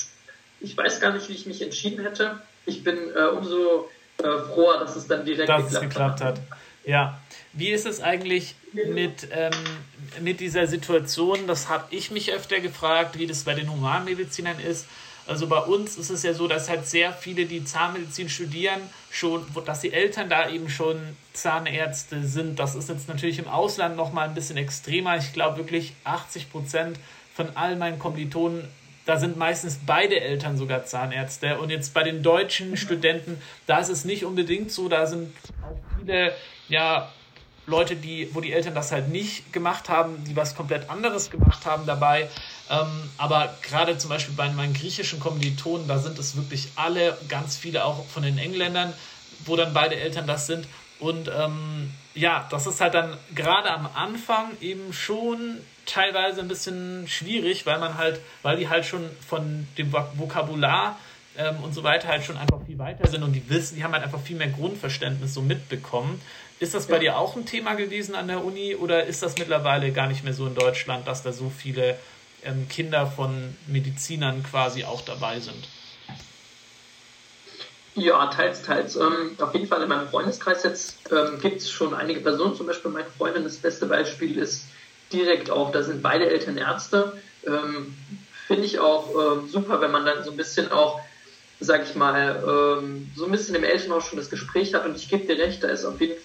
[0.60, 2.42] ich weiß gar nicht, wie ich mich entschieden hätte.
[2.66, 6.38] Ich bin äh, umso äh, froher, dass es dann direkt dass geklappt, es geklappt hat.
[6.40, 6.60] hat.
[6.86, 7.22] Ja.
[7.54, 9.52] Wie ist es eigentlich mit, ähm,
[10.22, 11.48] mit dieser Situation?
[11.48, 14.86] Das habe ich mich öfter gefragt, wie das bei den Humanmedizinern ist.
[15.28, 18.80] Also bei uns ist es ja so, dass halt sehr viele, die Zahnmedizin studieren,
[19.12, 20.98] schon, dass die Eltern da eben schon
[21.34, 22.60] Zahnärzte sind.
[22.60, 25.18] Das ist jetzt natürlich im Ausland nochmal ein bisschen extremer.
[25.18, 26.98] Ich glaube wirklich 80 Prozent
[27.38, 28.68] von all meinen Kommilitonen,
[29.06, 31.60] da sind meistens beide Eltern sogar Zahnärzte.
[31.60, 35.78] Und jetzt bei den deutschen Studenten, da ist es nicht unbedingt so, da sind auch
[35.98, 36.34] viele,
[36.68, 37.10] ja,
[37.68, 41.66] Leute, die, wo die Eltern das halt nicht gemacht haben, die was komplett anderes gemacht
[41.66, 42.30] haben dabei.
[42.70, 47.56] Ähm, aber gerade zum Beispiel bei meinen griechischen Kommilitonen, da sind es wirklich alle, ganz
[47.56, 48.94] viele auch von den Engländern,
[49.46, 50.68] wo dann beide Eltern das sind.
[51.00, 57.08] Und ähm, ja, das ist halt dann gerade am Anfang eben schon teilweise ein bisschen
[57.08, 60.98] schwierig, weil man halt, weil die halt schon von dem Vokabular
[61.38, 63.94] ähm, und so weiter halt schon einfach viel weiter sind und die wissen, die haben
[63.94, 66.22] halt einfach viel mehr Grundverständnis so mitbekommen.
[66.60, 67.00] Ist das bei ja.
[67.00, 70.34] dir auch ein Thema gewesen an der Uni oder ist das mittlerweile gar nicht mehr
[70.34, 71.98] so in Deutschland, dass da so viele
[72.44, 75.68] ähm, Kinder von Medizinern quasi auch dabei sind?
[77.96, 78.96] Ja, teils, teils.
[78.96, 82.68] Ähm, auf jeden Fall in meinem Freundeskreis jetzt ähm, gibt es schon einige Personen, zum
[82.68, 84.68] Beispiel meine Freundin, das beste Beispiel ist
[85.12, 87.14] direkt auch, da sind beide Eltern Ärzte.
[87.46, 87.96] Ähm,
[88.48, 91.02] Finde ich auch ähm, super, wenn man dann so ein bisschen auch,
[91.60, 94.86] sag ich mal, ähm, so ein bisschen im Elternhaus schon das Gespräch hat.
[94.86, 96.16] Und ich gebe dir recht, da ist auf jeden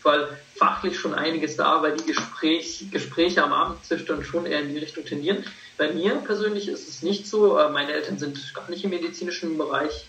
[0.00, 4.74] Fall fachlich schon einiges da, weil die Gespräch, Gespräche am Abendtisch dann schon eher in
[4.74, 5.44] die Richtung tendieren.
[5.78, 7.58] Bei mir persönlich ist es nicht so.
[7.58, 10.04] Äh, meine Eltern sind gar nicht im medizinischen Bereich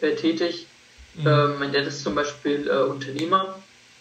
[0.00, 0.66] äh, tätig.
[1.14, 1.26] Mhm.
[1.26, 3.58] Äh, mein Dad ist zum Beispiel äh, Unternehmer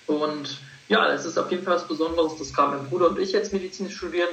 [0.08, 3.32] und ja, es ist auf jeden Fall was Besonderes, dass gerade mein Bruder und ich
[3.32, 4.30] jetzt Medizin studieren.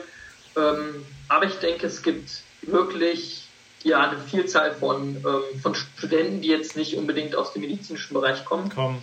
[0.57, 3.49] Ähm, aber ich denke, es gibt wirklich
[3.85, 8.45] ja, eine Vielzahl von, ähm, von Studenten, die jetzt nicht unbedingt aus dem medizinischen Bereich
[8.45, 8.71] kommen.
[8.75, 9.03] Komm.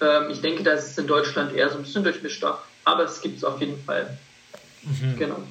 [0.00, 3.38] Ähm, ich denke, das ist in Deutschland eher so ein bisschen durchmischter, aber es gibt
[3.38, 4.18] es auf jeden Fall.
[4.82, 5.16] Mhm.
[5.18, 5.42] Genau.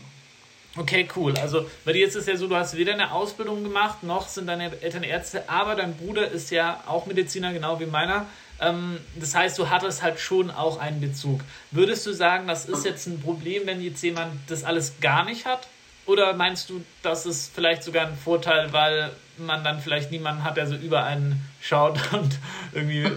[0.78, 1.34] Okay, cool.
[1.42, 4.48] Also bei dir ist es ja so, du hast weder eine Ausbildung gemacht, noch sind
[4.48, 8.28] deine Eltern Ärzte, aber dein Bruder ist ja auch Mediziner, genau wie meiner.
[8.62, 11.42] Ähm, das heißt, du hattest halt schon auch einen Bezug.
[11.72, 15.46] Würdest du sagen, das ist jetzt ein Problem, wenn jetzt jemand das alles gar nicht
[15.46, 15.68] hat?
[16.06, 20.58] Oder meinst du, das ist vielleicht sogar ein Vorteil, weil man dann vielleicht niemanden hat,
[20.58, 22.38] der so über einen schaut und
[22.74, 23.10] irgendwie,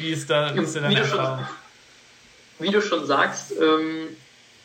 [0.00, 1.46] wie ist da, wie ist da deine Erfahrung?
[2.58, 4.08] Wie du schon sagst, ähm,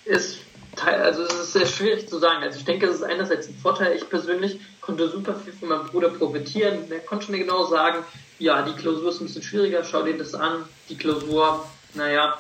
[0.06, 0.40] ist
[0.86, 2.44] also es ist sehr schwierig zu sagen.
[2.44, 3.96] Also ich denke, es ist einerseits ein Vorteil.
[3.96, 6.90] Ich persönlich konnte super viel von meinem Bruder profitieren.
[6.90, 8.04] Der konnte mir genau sagen,
[8.40, 10.66] ja, die Klausur ist ein bisschen schwieriger, schau dir das an.
[10.90, 12.38] Die Klausur, naja,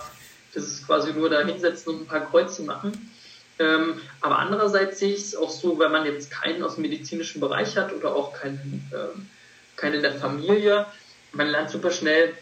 [0.53, 3.11] das ist quasi nur da hinsetzen und ein paar Kreuze machen.
[3.59, 7.41] Ähm, aber andererseits sehe ich es auch so, wenn man jetzt keinen aus dem medizinischen
[7.41, 9.27] Bereich hat oder auch keinen, ähm,
[9.75, 10.85] keinen in der Familie,
[11.31, 12.33] man lernt super schnell,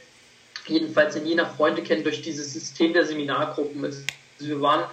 [0.67, 3.85] jedenfalls in jener Freunde kennen, durch dieses System der Seminargruppen.
[3.85, 4.01] Also
[4.39, 4.83] wir waren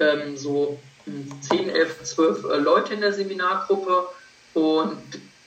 [0.00, 0.78] ähm, so
[1.50, 4.08] 10, 11, 12 Leute in der Seminargruppe
[4.54, 5.02] und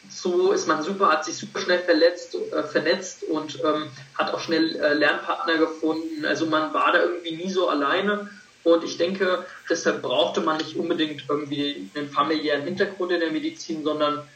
[0.10, 4.40] so ist man super, hat sich super schnell verletzt, äh, vernetzt und ähm, hat auch
[4.40, 6.26] schnell äh, Lernpartner gefunden.
[6.26, 8.30] Also man war da irgendwie nie so alleine.
[8.64, 13.84] Und ich denke, deshalb brauchte man nicht unbedingt irgendwie einen familiären Hintergrund in der Medizin,
[13.84, 14.28] sondern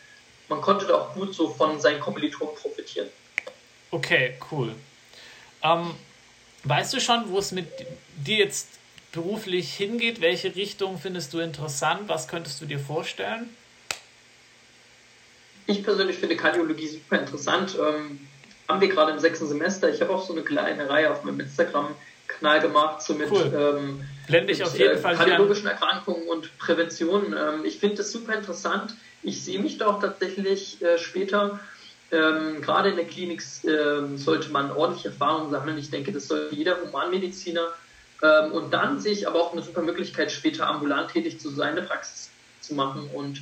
[0.47, 3.07] man konnte da auch gut so von seinen Kommilitonen profitieren.
[3.91, 4.73] Okay, cool.
[5.63, 5.95] Ähm,
[6.63, 7.67] weißt du schon, wo es mit
[8.25, 8.67] dir jetzt
[9.11, 10.21] beruflich hingeht?
[10.21, 12.01] Welche Richtung findest du interessant?
[12.07, 13.49] Was könntest du dir vorstellen?
[15.67, 17.77] Ich persönlich finde Kardiologie super interessant.
[17.79, 18.19] Ähm,
[18.67, 19.89] haben wir gerade im sechsten Semester.
[19.89, 23.51] Ich habe auch so eine kleine Reihe auf meinem Instagram-Kanal gemacht, so mit, cool.
[23.53, 27.33] ähm, Blende ich mit, auf jeden äh, Fall kardiologischen Erkrankungen und Prävention.
[27.33, 28.95] Ähm, ich finde das super interessant.
[29.23, 31.59] Ich sehe mich da auch tatsächlich äh, später.
[32.11, 35.77] Ähm, gerade in der Klinik äh, sollte man ordentliche Erfahrungen sammeln.
[35.77, 37.73] Ich denke, das sollte jeder Humanmediziner.
[38.23, 41.71] Ähm, und dann sehe ich aber auch eine super Möglichkeit, später ambulant tätig zu sein,
[41.77, 42.29] eine Praxis
[42.61, 43.09] zu machen.
[43.13, 43.41] Und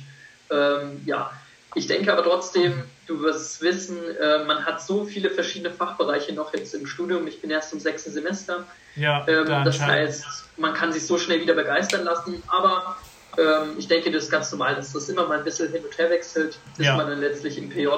[0.50, 1.30] ähm, ja,
[1.74, 6.32] ich denke aber trotzdem, du wirst es wissen, äh, man hat so viele verschiedene Fachbereiche
[6.32, 7.26] noch jetzt im Studium.
[7.26, 8.64] Ich bin erst im sechsten Semester.
[8.96, 10.24] Ja, ähm, das heißt,
[10.56, 12.96] man kann sich so schnell wieder begeistern lassen, aber
[13.38, 15.96] ähm, ich denke, das ist ganz normal, dass das immer mal ein bisschen hin und
[15.96, 16.96] her wechselt, bis ja.
[16.96, 17.88] man dann letztlich im PJ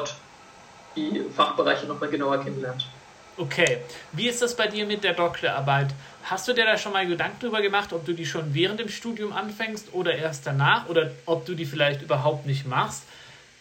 [0.94, 2.86] die Fachbereiche nochmal genauer kennenlernt.
[3.38, 3.78] Okay,
[4.12, 5.88] wie ist das bei dir mit der Doktorarbeit?
[6.24, 8.90] Hast du dir da schon mal Gedanken darüber gemacht, ob du die schon während dem
[8.90, 13.04] Studium anfängst oder erst danach oder ob du die vielleicht überhaupt nicht machst?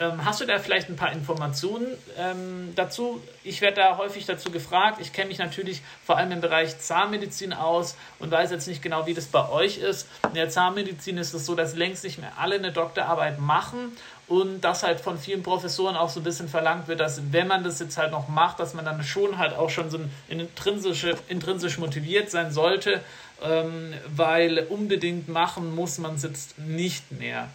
[0.02, 1.86] Ähm, hast du da vielleicht ein paar Informationen
[2.18, 3.22] ähm, dazu?
[3.44, 5.00] Ich werde da häufig dazu gefragt.
[5.00, 9.06] Ich kenne mich natürlich vor allem im Bereich Zahnmedizin aus und weiß jetzt nicht genau,
[9.06, 10.08] wie das bei euch ist.
[10.24, 13.96] In der Zahnmedizin ist es so, dass längst nicht mehr alle eine Doktorarbeit machen
[14.28, 17.64] und dass halt von vielen Professoren auch so ein bisschen verlangt wird, dass wenn man
[17.64, 21.78] das jetzt halt noch macht, dass man dann schon halt auch schon so intrinsisch, intrinsisch
[21.78, 23.02] motiviert sein sollte,
[23.44, 27.50] ähm, weil unbedingt machen muss man es jetzt nicht mehr.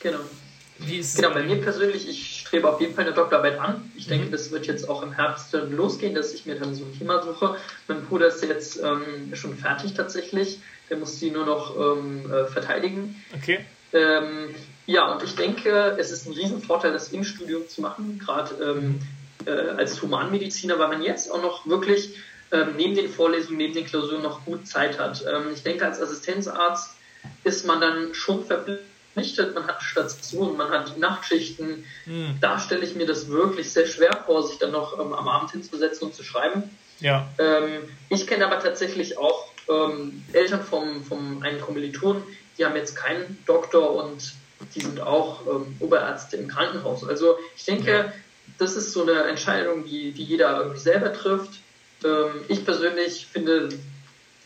[0.00, 0.20] Genau.
[0.78, 3.90] Wie ist genau, bei mir persönlich, ich strebe auf jeden Fall eine Doktorarbeit an.
[3.96, 4.32] Ich denke, mhm.
[4.32, 7.56] das wird jetzt auch im Herbst losgehen, dass ich mir dann so ein Thema suche.
[7.86, 10.58] Mein Bruder ist jetzt ähm, schon fertig tatsächlich.
[10.90, 13.22] Der muss die nur noch ähm, äh, verteidigen.
[13.34, 13.64] Okay.
[13.92, 14.54] Ähm,
[14.86, 19.00] ja, und ich denke, es ist ein Riesenvorteil, das im Studium zu machen, gerade ähm,
[19.46, 22.16] äh, als Humanmediziner, weil man jetzt auch noch wirklich
[22.52, 25.24] ähm, neben den Vorlesungen, neben den Klausuren noch gut Zeit hat.
[25.26, 26.96] Ähm, ich denke, als Assistenzarzt
[27.44, 28.84] ist man dann schon verpflichtet,
[29.14, 31.84] verpflichtet, man hat Stationen, man hat Nachtschichten.
[32.06, 32.36] Mhm.
[32.40, 35.52] Da stelle ich mir das wirklich sehr schwer vor, sich dann noch ähm, am Abend
[35.52, 36.64] hinzusetzen und zu schreiben.
[37.00, 37.28] Ja.
[37.38, 42.22] Ähm, ich kenne aber tatsächlich auch ähm, Eltern vom, vom einen Kommiliton,
[42.58, 44.34] die haben jetzt keinen Doktor und
[44.74, 47.06] die sind auch ähm, Oberärzte im Krankenhaus.
[47.06, 48.12] Also ich denke, ja.
[48.58, 51.60] das ist so eine Entscheidung, die, die jeder irgendwie selber trifft.
[52.04, 53.70] Ähm, ich persönlich finde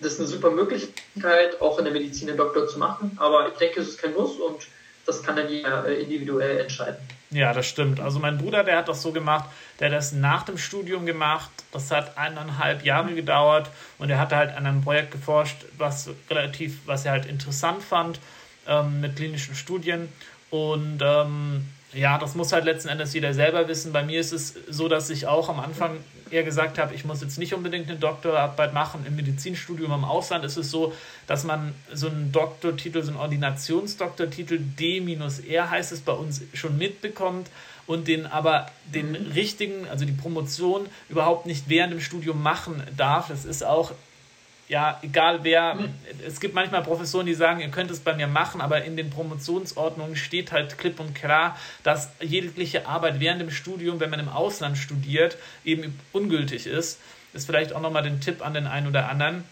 [0.01, 3.17] das ist eine super Möglichkeit, auch in der Medizin einen Doktor zu machen.
[3.17, 4.67] Aber ich denke, es ist kein Muss und
[5.07, 6.99] das kann dann jeder äh, individuell entscheiden.
[7.31, 8.01] Ja, das stimmt.
[8.01, 9.49] Also mein Bruder, der hat das so gemacht,
[9.81, 11.51] der hat das nach dem Studium gemacht.
[11.73, 16.79] Das hat eineinhalb Jahre gedauert und er hatte halt an einem Projekt geforscht, was relativ,
[16.87, 18.21] was er halt interessant fand
[18.67, 20.09] ähm, mit klinischen Studien.
[20.51, 21.67] Und ähm,
[21.99, 23.93] ja, das muss halt letzten Endes jeder selber wissen.
[23.93, 25.97] Bei mir ist es so, dass ich auch am Anfang
[26.31, 29.05] eher gesagt habe, ich muss jetzt nicht unbedingt eine Doktorarbeit machen.
[29.07, 30.93] Im Medizinstudium im Ausland ist es so,
[31.27, 37.49] dass man so einen Doktortitel, so einen Ordinationsdoktortitel D-R heißt es bei uns schon mitbekommt
[37.89, 39.33] und den aber den mhm.
[39.33, 43.29] richtigen, also die Promotion überhaupt nicht während dem Studium machen darf.
[43.29, 43.93] Das ist auch
[44.69, 45.79] ja, egal wer,
[46.27, 49.09] es gibt manchmal Professoren, die sagen, ihr könnt es bei mir machen, aber in den
[49.09, 54.29] Promotionsordnungen steht halt klipp und klar, dass jegliche Arbeit während dem Studium, wenn man im
[54.29, 57.01] Ausland studiert, eben ungültig ist.
[57.33, 59.45] Das ist vielleicht auch nochmal den Tipp an den einen oder anderen.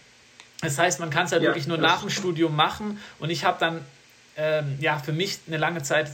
[0.61, 3.43] Das heißt, man kann es halt ja, wirklich nur nach dem Studium machen und ich
[3.43, 3.81] habe dann
[4.35, 6.11] ähm, ja für mich eine lange Zeit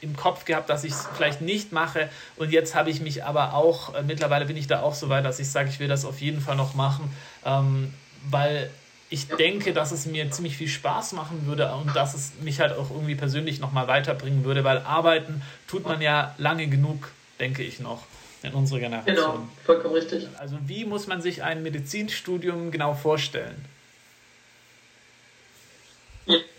[0.00, 3.52] im Kopf gehabt, dass ich es vielleicht nicht mache und jetzt habe ich mich aber
[3.52, 6.06] auch, äh, mittlerweile bin ich da auch so weit, dass ich sage, ich will das
[6.06, 7.10] auf jeden Fall noch machen.
[7.44, 7.92] Ähm,
[8.30, 8.70] weil
[9.08, 12.72] ich denke, dass es mir ziemlich viel Spaß machen würde und dass es mich halt
[12.72, 17.78] auch irgendwie persönlich nochmal weiterbringen würde, weil arbeiten tut man ja lange genug, denke ich
[17.78, 18.02] noch,
[18.42, 19.16] in unserer Generation.
[19.16, 20.26] Genau, vollkommen richtig.
[20.38, 23.64] Also wie muss man sich ein Medizinstudium genau vorstellen?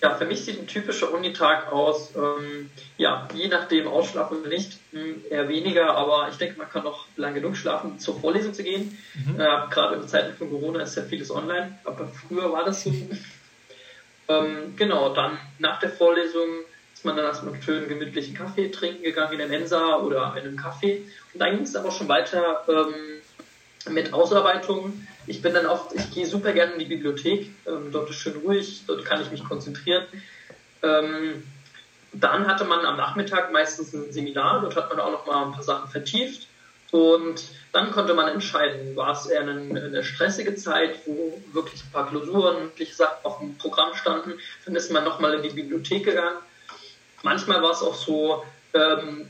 [0.01, 4.77] Ja, für mich sieht ein typischer Unitag aus, ähm, ja, je nachdem ausschlafen oder nicht,
[4.91, 8.63] hm, eher weniger, aber ich denke, man kann noch lang genug schlafen, zur Vorlesung zu
[8.63, 8.95] gehen.
[9.15, 9.39] Mhm.
[9.39, 12.91] Äh, Gerade in Zeiten von Corona ist ja vieles online, aber früher war das so.
[14.27, 16.47] ähm, genau, dann nach der Vorlesung
[16.93, 20.43] ist man dann erstmal einen schönen gemütlichen Kaffee trinken gegangen in der Mensa oder in
[20.43, 21.03] einem Kaffee.
[21.33, 26.11] Und dann ging es aber schon weiter ähm, mit Ausarbeitungen ich bin dann oft, ich
[26.11, 29.43] gehe super gerne in die Bibliothek, ähm, dort ist schön ruhig, dort kann ich mich
[29.43, 30.05] konzentrieren.
[30.81, 31.43] Ähm,
[32.13, 35.51] dann hatte man am Nachmittag meistens ein Seminar, dort hat man auch noch mal ein
[35.51, 36.47] paar Sachen vertieft
[36.91, 41.91] und dann konnte man entscheiden, war es eher eine, eine stressige Zeit, wo wirklich ein
[41.91, 44.33] paar Klausuren, mögliche Sachen auf dem Programm standen,
[44.65, 46.37] dann ist man noch mal in die Bibliothek gegangen.
[47.23, 49.29] Manchmal war es auch so, ähm,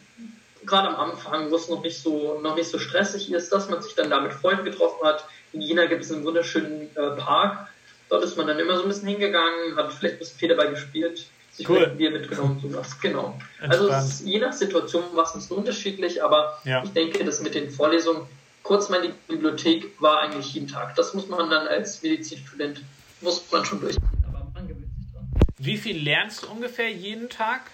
[0.65, 3.81] gerade am Anfang, wo es noch nicht so noch nicht so stressig ist, dass man
[3.81, 5.25] sich dann da mit Freunden getroffen hat,
[5.57, 7.67] in Jena gibt es einen wunderschönen äh, Park.
[8.09, 11.25] Dort ist man dann immer so ein bisschen hingegangen, hat vielleicht ein bisschen Federball gespielt,
[11.51, 11.87] sich cool.
[11.87, 12.99] Bier mitgenommen, sowas.
[13.01, 13.37] Genau.
[13.59, 13.91] Entspannt.
[13.91, 16.83] Also ist, je nach Situation war es ein bisschen unterschiedlich, aber ja.
[16.83, 18.27] ich denke, dass mit den Vorlesungen
[18.63, 20.95] kurz mal die Bibliothek war eigentlich jeden Tag.
[20.95, 22.81] Das muss man dann als Medizinstudent,
[23.21, 23.97] muss man schon durch.
[24.27, 25.27] Aber man gewöhnt sich dran.
[25.57, 27.71] Wie viel lernst du ungefähr jeden Tag?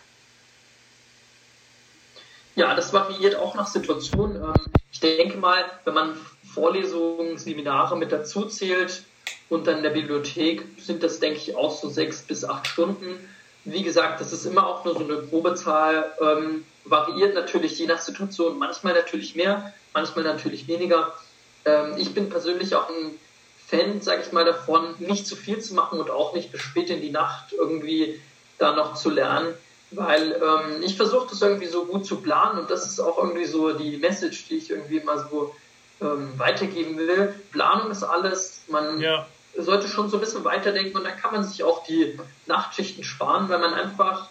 [2.56, 4.36] Ja, das variiert auch nach Situation.
[4.36, 4.54] Ähm,
[4.91, 6.17] ich denke mal, wenn man
[6.54, 9.04] Vorlesungen, Seminare mit dazu zählt
[9.50, 13.30] und dann in der Bibliothek sind das, denke ich, auch so sechs bis acht Stunden.
[13.66, 18.02] Wie gesagt, das ist immer auch nur so eine Probezahl, ähm, variiert natürlich je nach
[18.02, 21.13] Situation, manchmal natürlich mehr, manchmal natürlich weniger.
[21.66, 23.12] Ähm, ich bin persönlich auch ein
[23.68, 26.89] Fan, sage ich mal, davon, nicht zu viel zu machen und auch nicht bis spät
[26.89, 28.20] in die Nacht irgendwie
[28.58, 29.54] da noch zu lernen,
[29.92, 33.46] weil ähm, ich versuche das irgendwie so gut zu planen und das ist auch irgendwie
[33.46, 35.56] so die Message, die ich irgendwie immer so
[36.04, 37.34] ähm, weitergeben will.
[37.52, 39.26] Planung ist alles, man ja.
[39.58, 43.50] sollte schon so ein bisschen weiterdenken und dann kann man sich auch die Nachtschichten sparen,
[43.50, 44.30] weil man einfach,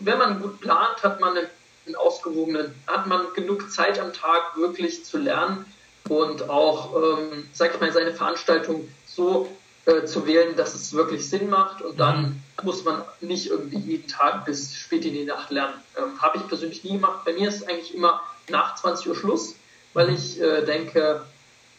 [0.00, 5.04] wenn man gut plant, hat man einen ausgewogenen, hat man genug Zeit am Tag wirklich
[5.04, 5.64] zu lernen
[6.08, 9.48] und auch, ähm, sag ich mal, seine Veranstaltung so
[9.86, 12.42] äh, zu wählen, dass es wirklich Sinn macht und dann mhm.
[12.64, 15.74] muss man nicht irgendwie jeden Tag bis spät in die Nacht lernen.
[15.96, 17.24] Ähm, Habe ich persönlich nie gemacht.
[17.24, 19.54] Bei mir ist eigentlich immer nach 20 Uhr Schluss
[19.96, 21.22] weil ich äh, denke,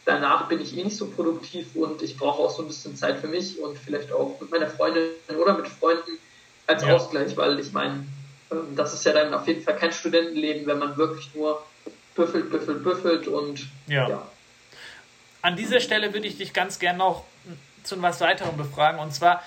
[0.03, 3.19] danach bin ich eh nicht so produktiv und ich brauche auch so ein bisschen Zeit
[3.19, 6.17] für mich und vielleicht auch mit meiner Freundin oder mit Freunden
[6.65, 6.95] als ja.
[6.95, 8.07] Ausgleich, weil ich meine,
[8.51, 11.63] ähm, das ist ja dann auf jeden Fall kein Studentenleben, wenn man wirklich nur
[12.15, 14.09] büffelt, büffelt, büffelt und ja.
[14.09, 14.27] ja.
[15.43, 17.23] An dieser Stelle würde ich dich ganz gern noch
[17.83, 19.43] zu was weiterem befragen und zwar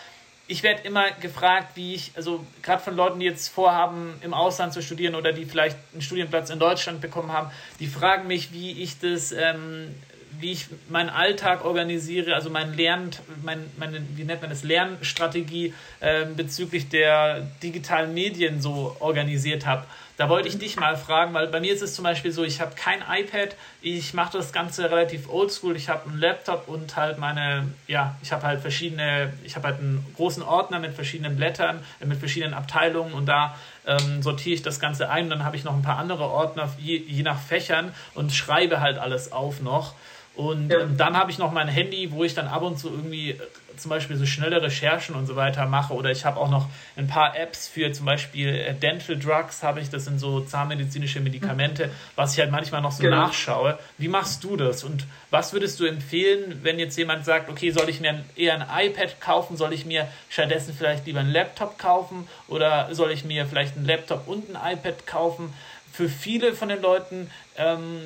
[0.51, 4.73] ich werde immer gefragt, wie ich, also gerade von Leuten, die jetzt vorhaben, im Ausland
[4.73, 8.83] zu studieren oder die vielleicht einen Studienplatz in Deutschland bekommen haben, die fragen mich, wie
[8.83, 9.95] ich das, ähm,
[10.41, 13.11] wie ich meinen Alltag organisiere, also mein Lern,
[13.45, 19.85] mein, meine, wie nennt man das, Lernstrategie äh, bezüglich der digitalen Medien so organisiert habe.
[20.21, 22.61] Da wollte ich dich mal fragen, weil bei mir ist es zum Beispiel so, ich
[22.61, 27.17] habe kein iPad, ich mache das Ganze relativ oldschool, ich habe einen Laptop und halt
[27.17, 31.83] meine, ja, ich habe halt verschiedene, ich habe halt einen großen Ordner mit verschiedenen Blättern,
[32.01, 33.57] äh, mit verschiedenen Abteilungen und da
[33.87, 36.69] ähm, sortiere ich das Ganze ein und dann habe ich noch ein paar andere Ordner,
[36.79, 39.95] je, je nach Fächern und schreibe halt alles auf noch.
[40.37, 40.81] Und ja.
[40.81, 43.41] ähm, dann habe ich noch mein Handy, wo ich dann ab und zu irgendwie
[43.83, 45.95] zum Beispiel so schnelle Recherchen und so weiter mache.
[45.95, 49.81] Oder ich habe auch noch ein paar Apps für zum Beispiel äh, Dental Drugs, habe
[49.81, 53.17] ich, das sind so zahnmedizinische Medikamente, was ich halt manchmal noch so genau.
[53.17, 53.79] nachschaue.
[53.99, 54.85] Wie machst du das?
[54.85, 58.87] Und was würdest du empfehlen, wenn jetzt jemand sagt, okay, soll ich mir eher ein
[58.87, 59.57] iPad kaufen?
[59.57, 62.29] Soll ich mir stattdessen vielleicht lieber einen Laptop kaufen?
[62.49, 65.53] Oder soll ich mir vielleicht einen Laptop und ein iPad kaufen?
[65.93, 68.03] Für viele von den Leuten ähm,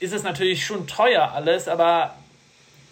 [0.00, 2.14] ist es natürlich schon teuer alles, aber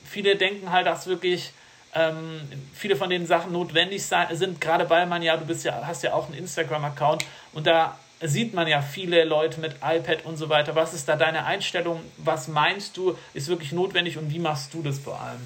[0.04, 1.52] viele denken halt, dass wirklich
[1.94, 2.40] ähm,
[2.74, 6.12] viele von den Sachen notwendig sind, gerade weil man ja, du bist ja, hast ja
[6.12, 10.74] auch einen Instagram-Account und da sieht man ja viele Leute mit iPad und so weiter.
[10.74, 12.00] Was ist da deine Einstellung?
[12.18, 15.40] Was meinst du, ist wirklich notwendig und wie machst du das vor allem?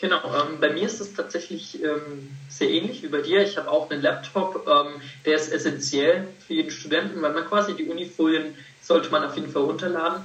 [0.00, 3.42] Genau, ähm, bei mir ist es tatsächlich ähm, sehr ähnlich wie bei dir.
[3.42, 7.74] Ich habe auch einen Laptop, ähm, der ist essentiell für jeden Studenten, weil man quasi
[7.74, 10.22] die Unifolien sollte man auf jeden Fall runterladen.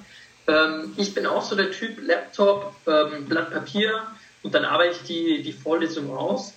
[0.47, 4.03] Ähm, ich bin auch so der Typ Laptop, ähm, Blatt Papier
[4.43, 6.53] und dann arbeite ich die, die Vorlesung aus.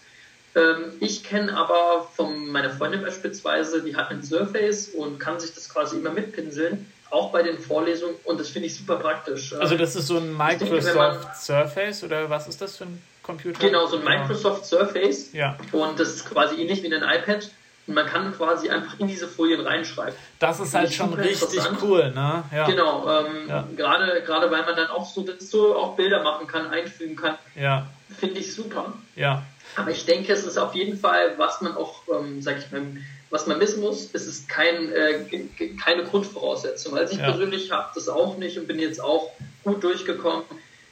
[0.54, 5.54] Ähm, ich kenne aber von meiner Freundin beispielsweise, die hat einen Surface und kann sich
[5.54, 9.52] das quasi immer mitpinseln, auch bei den Vorlesungen und das finde ich super praktisch.
[9.54, 13.02] Also das ist so ein Microsoft denke, man, Surface oder was ist das für ein
[13.22, 13.58] Computer?
[13.60, 15.32] Genau, so ein Microsoft Surface.
[15.32, 15.56] Ja.
[15.72, 17.50] Und das ist quasi ähnlich wie ein iPad.
[17.86, 20.14] Und man kann quasi einfach in diese Folien reinschreiben.
[20.40, 22.42] Das ist halt schon richtig cool, ne?
[22.52, 22.66] Ja.
[22.66, 23.68] Genau, ähm, ja.
[23.76, 27.38] gerade, gerade weil man dann auch so, so auch Bilder machen kann, einfügen kann.
[27.54, 27.86] Ja.
[28.18, 28.92] Finde ich super.
[29.14, 29.44] Ja.
[29.76, 32.82] Aber ich denke, es ist auf jeden Fall, was man auch, ähm, sag ich mal,
[33.30, 35.44] was man wissen muss, es ist kein, äh,
[35.82, 36.96] keine Grundvoraussetzung.
[36.96, 37.26] Also ich ja.
[37.26, 39.30] persönlich habe das auch nicht und bin jetzt auch
[39.64, 40.44] gut durchgekommen.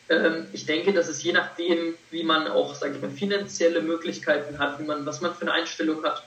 [0.08, 4.58] Ähm, ich denke, dass es je nachdem, wie man auch, sage ich mal, finanzielle Möglichkeiten
[4.58, 6.22] hat, wie man, was man für eine Einstellung hat.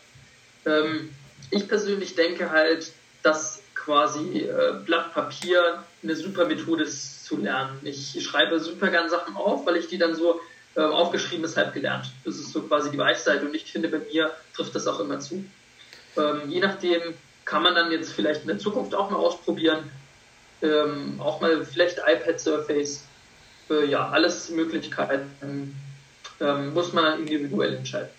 [0.68, 1.10] Ähm,
[1.50, 2.92] ich persönlich denke halt,
[3.24, 7.80] dass quasi äh, Blatt Papier eine super Methode ist zu lernen.
[7.84, 10.42] Ich schreibe super gern Sachen auf, weil ich die dann so
[10.76, 12.12] äh, aufgeschrieben ist, halb gelernt.
[12.26, 15.20] Das ist so quasi die Weisheit und ich finde, bei mir trifft das auch immer
[15.20, 15.44] zu.
[16.18, 17.02] Ähm, je nachdem
[17.46, 19.90] kann man dann jetzt vielleicht in der Zukunft auch mal ausprobieren.
[20.62, 23.06] Ähm, auch mal vielleicht iPad Surface.
[23.70, 25.76] Äh, ja, alles Möglichkeiten.
[26.40, 28.10] Ähm, muss man individuell entscheiden.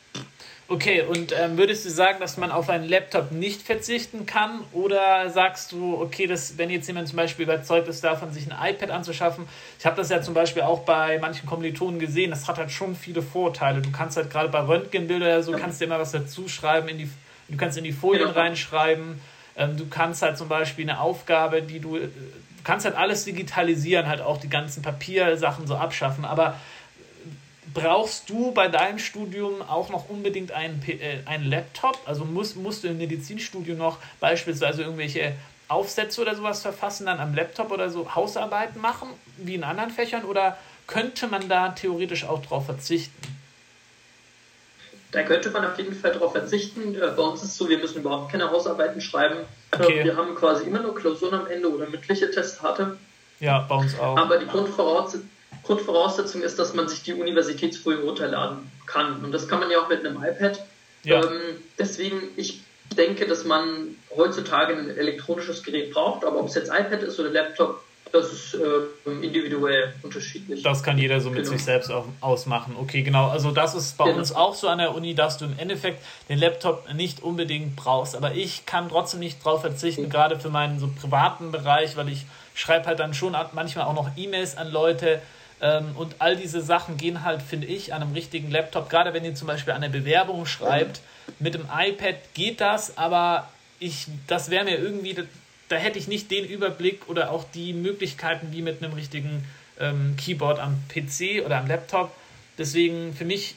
[0.70, 4.60] Okay, und ähm, würdest du sagen, dass man auf einen Laptop nicht verzichten kann?
[4.74, 8.74] Oder sagst du, okay, dass, wenn jetzt jemand zum Beispiel überzeugt ist, davon sich ein
[8.74, 12.58] iPad anzuschaffen, ich habe das ja zum Beispiel auch bei manchen Kommilitonen gesehen, das hat
[12.58, 13.80] halt schon viele Vorteile.
[13.80, 16.98] Du kannst halt gerade bei Röntgenbildern oder so, kannst dir immer was dazu schreiben, in
[16.98, 17.10] die,
[17.48, 18.34] du kannst in die Folien ja.
[18.34, 19.22] reinschreiben,
[19.56, 22.10] ähm, du kannst halt zum Beispiel eine Aufgabe, die du, du
[22.62, 26.56] kannst halt alles digitalisieren, halt auch die ganzen Papiersachen so abschaffen, aber
[27.74, 31.98] brauchst du bei deinem Studium auch noch unbedingt einen, äh, einen Laptop?
[32.06, 35.34] Also musst, musst du im Medizinstudium noch beispielsweise irgendwelche
[35.68, 40.24] Aufsätze oder sowas verfassen, dann am Laptop oder so Hausarbeiten machen, wie in anderen Fächern?
[40.24, 43.36] Oder könnte man da theoretisch auch drauf verzichten?
[45.10, 46.94] Da könnte man auf jeden Fall darauf verzichten.
[46.94, 49.40] Äh, bei uns ist es so, wir müssen überhaupt keine Hausarbeiten schreiben.
[49.72, 50.04] Okay.
[50.04, 52.98] Wir haben quasi immer nur Klausuren am Ende oder mündliche Testate.
[53.40, 54.16] Ja, bei uns auch.
[54.16, 55.30] Aber die Grundvoraussetzung
[55.64, 59.22] Grundvoraussetzung ist, dass man sich die Universitätsfolien runterladen kann.
[59.24, 60.60] Und das kann man ja auch mit einem iPad.
[61.04, 61.22] Ja.
[61.22, 62.60] Ähm, deswegen, ich
[62.96, 67.30] denke, dass man heutzutage ein elektronisches Gerät braucht, aber ob es jetzt iPad ist oder
[67.30, 67.82] Laptop,
[68.12, 70.62] das ist äh, individuell unterschiedlich.
[70.62, 71.50] Das kann jeder so mit genau.
[71.50, 72.74] sich selbst auch ausmachen.
[72.80, 73.28] Okay, genau.
[73.28, 74.18] Also das ist bei genau.
[74.18, 78.16] uns auch so an der Uni, dass du im Endeffekt den Laptop nicht unbedingt brauchst.
[78.16, 80.10] Aber ich kann trotzdem nicht darauf verzichten, okay.
[80.10, 84.10] gerade für meinen so privaten Bereich, weil ich schreibe halt dann schon manchmal auch noch
[84.16, 85.20] E-Mails an Leute,
[85.60, 89.34] und all diese Sachen gehen halt, finde ich, an einem richtigen Laptop, gerade wenn ihr
[89.34, 91.00] zum Beispiel eine Bewerbung schreibt,
[91.40, 93.48] mit dem iPad geht das, aber
[93.80, 95.22] ich, das wäre mir irgendwie, da,
[95.68, 99.44] da, hätte ich nicht den Überblick oder auch die Möglichkeiten wie mit einem richtigen
[99.78, 102.12] ähm, Keyboard am PC oder am Laptop.
[102.56, 103.54] Deswegen für mich,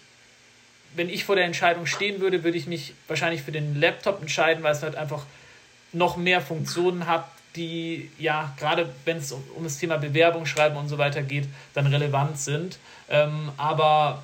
[0.96, 4.64] wenn ich vor der Entscheidung stehen würde, würde ich mich wahrscheinlich für den Laptop entscheiden,
[4.64, 5.24] weil es halt einfach
[5.94, 10.78] noch mehr Funktionen hat, die ja gerade wenn es um, um, das Thema Bewerbung schreiben
[10.78, 12.80] und so weiter geht, dann relevant sind.
[13.10, 14.24] Ähm, aber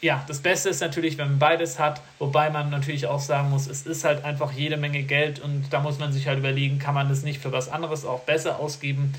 [0.00, 3.66] ja, das Beste ist natürlich, wenn man beides hat, wobei man natürlich auch sagen muss,
[3.66, 6.94] es ist halt einfach jede Menge Geld und da muss man sich halt überlegen, kann
[6.94, 9.12] man das nicht für was anderes auch besser ausgeben.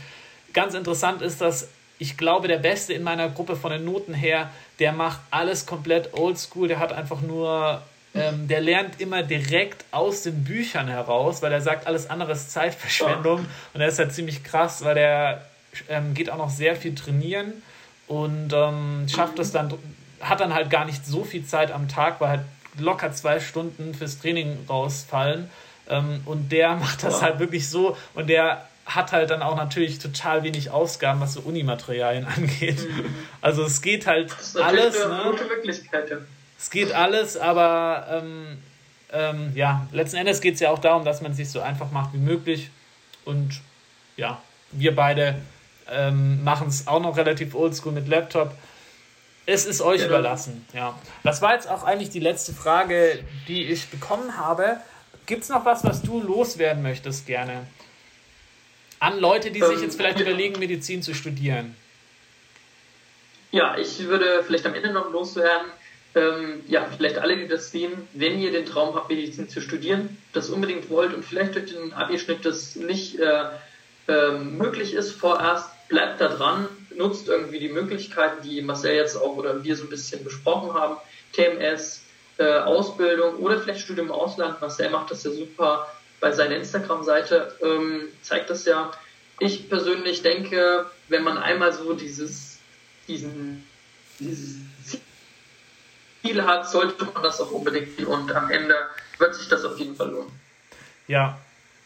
[0.53, 1.67] Ganz interessant ist, dass
[1.99, 6.15] ich glaube, der Beste in meiner Gruppe von den Noten her, der macht alles komplett
[6.15, 7.83] oldschool, der hat einfach nur
[8.13, 12.51] ähm, der lernt immer direkt aus den Büchern heraus, weil er sagt, alles andere ist
[12.51, 13.45] Zeitverschwendung.
[13.73, 15.45] Und er ist halt ziemlich krass, weil er
[15.87, 17.53] ähm, geht auch noch sehr viel trainieren
[18.07, 19.73] und ähm, schafft es dann,
[20.19, 22.41] hat dann halt gar nicht so viel Zeit am Tag, weil halt
[22.77, 25.49] locker zwei Stunden fürs Training rausfallen.
[25.89, 29.99] Ähm, und der macht das halt wirklich so und der hat halt dann auch natürlich
[29.99, 32.79] total wenig Ausgaben, was so Unimaterialien angeht.
[32.79, 33.15] Mhm.
[33.39, 35.01] Also es geht halt das ist alles.
[35.01, 35.23] Eine ne?
[35.31, 36.17] gute Möglichkeit, ja.
[36.61, 38.59] Es geht alles, aber ähm,
[39.11, 41.89] ähm, ja, letzten Endes geht es ja auch darum, dass man es sich so einfach
[41.89, 42.69] macht wie möglich.
[43.25, 43.61] Und
[44.15, 44.39] ja,
[44.71, 45.41] wir beide
[45.89, 48.53] ähm, machen es auch noch relativ oldschool mit Laptop.
[49.47, 50.07] Es ist euch ja.
[50.07, 50.95] überlassen, ja.
[51.23, 54.77] Das war jetzt auch eigentlich die letzte Frage, die ich bekommen habe.
[55.25, 57.65] Gibt es noch was, was du loswerden möchtest gerne?
[58.99, 61.75] An Leute, die sich jetzt vielleicht überlegen, Medizin zu studieren.
[63.49, 65.65] Ja, ich würde vielleicht am Ende noch loswerden
[66.13, 70.17] ähm, ja, vielleicht alle, die das sehen, wenn ihr den Traum habt, Medizin zu studieren,
[70.33, 73.45] das unbedingt wollt und vielleicht durch den Abischnitt das nicht äh,
[74.07, 79.37] äh, möglich ist vorerst, bleibt da dran, nutzt irgendwie die Möglichkeiten, die Marcel jetzt auch
[79.37, 80.97] oder wir so ein bisschen besprochen haben,
[81.33, 82.03] TMS,
[82.37, 84.59] äh, Ausbildung oder vielleicht Studium im Ausland.
[84.59, 85.87] Marcel macht das ja super
[86.19, 88.91] bei seiner Instagram-Seite, ähm, zeigt das ja.
[89.39, 92.59] Ich persönlich denke, wenn man einmal so dieses,
[93.07, 93.65] diesen,
[94.19, 94.57] dieses
[96.21, 98.75] Ziel hat, sollte man das auch unbedingt und am Ende
[99.17, 100.31] wird sich das auf jeden Fall lohnen.
[101.07, 101.37] Ja,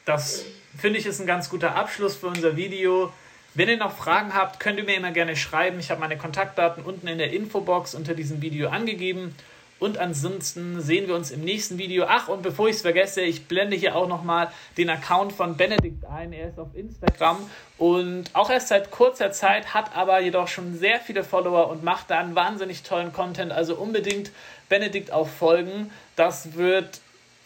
[0.06, 0.46] das
[0.78, 3.12] finde ich ist ein ganz guter Abschluss für unser Video.
[3.54, 5.80] Wenn ihr noch Fragen habt, könnt ihr mir immer gerne schreiben.
[5.80, 9.34] Ich habe meine Kontaktdaten unten in der Infobox unter diesem Video angegeben.
[9.78, 12.06] Und ansonsten sehen wir uns im nächsten Video.
[12.08, 16.06] Ach, und bevor ich es vergesse, ich blende hier auch nochmal den Account von Benedikt
[16.06, 16.32] ein.
[16.32, 17.38] Er ist auf Instagram
[17.78, 22.10] und auch erst seit kurzer Zeit, hat aber jedoch schon sehr viele Follower und macht
[22.10, 23.52] da einen wahnsinnig tollen Content.
[23.52, 24.32] Also unbedingt
[24.70, 25.92] Benedikt auch folgen.
[26.16, 27.02] Das wird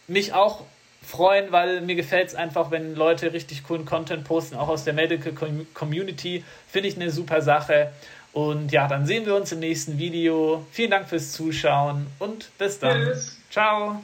[0.07, 0.63] mich auch
[1.01, 4.93] freuen, weil mir gefällt es einfach, wenn Leute richtig coolen Content posten, auch aus der
[4.93, 5.33] Medical
[5.73, 6.43] Community.
[6.67, 7.91] Finde ich eine super Sache.
[8.33, 10.65] Und ja, dann sehen wir uns im nächsten Video.
[10.71, 13.05] Vielen Dank fürs Zuschauen und bis dann.
[13.05, 13.37] Tschüss.
[13.49, 13.97] Ciao.